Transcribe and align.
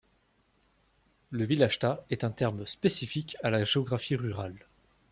Le 1.29 1.45
village-tas 1.45 2.03
est 2.09 2.23
un 2.23 2.31
terme 2.31 2.65
spécifique 2.65 3.37
à 3.43 3.51
la 3.51 3.63
géographie 3.63 4.15
rurale. 4.15 4.65